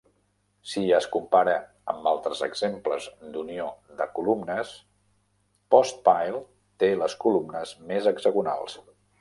Si 0.69 0.81
es 0.99 1.07
compara 1.15 1.53
amb 1.93 2.07
altres 2.11 2.41
exemples 2.47 3.09
d'unió 3.35 3.67
de 4.01 4.09
columnes, 4.21 4.73
Postpile 5.77 6.43
té 6.85 6.93
les 7.03 7.19
columnes 7.27 7.77
més 7.93 8.11
hexagonals. 8.15 8.81